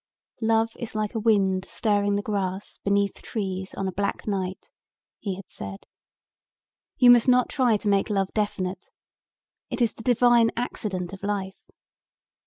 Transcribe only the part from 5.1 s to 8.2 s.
he had said. "You must not try to make